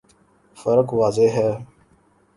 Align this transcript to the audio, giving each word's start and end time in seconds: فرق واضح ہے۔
فرق 0.57 0.93
واضح 0.93 1.27
ہے۔ 1.33 1.51